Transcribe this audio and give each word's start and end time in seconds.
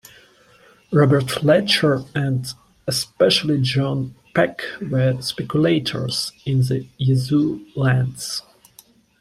Robert 0.91 1.29
Fletcher 1.29 2.01
and 2.15 2.47
especially 2.87 3.61
John 3.61 4.15
Peck 4.33 4.63
were 4.89 5.21
speculators 5.21 6.31
in 6.43 6.61
the 6.61 6.87
Yazoo 6.97 7.63
lands. 7.75 8.41